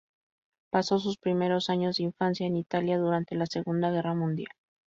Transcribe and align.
Pasó 0.71 0.97
sus 0.97 1.19
primeros 1.19 1.69
años 1.69 1.97
de 1.97 2.05
infancia 2.05 2.47
en 2.47 2.55
Italia, 2.57 2.97
durante 2.97 3.35
la 3.35 3.45
Segunda 3.45 3.91
Guerra 3.91 4.15
Mundial. 4.15 4.49